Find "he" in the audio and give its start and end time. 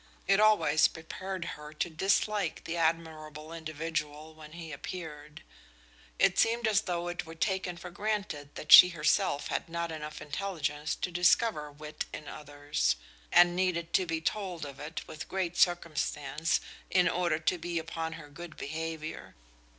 4.53-4.71